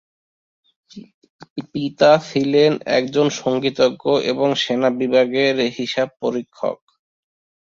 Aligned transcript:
পিতা 1.71 2.11
ছিলেন 2.27 2.71
একজন 2.97 3.27
সঙ্গীতজ্ঞ 3.41 4.03
এবং 4.31 4.47
সেনা 4.55 4.89
বিভাগের 4.99 5.55
হিসাব 5.77 6.07
পরীক্ষক। 6.21 6.79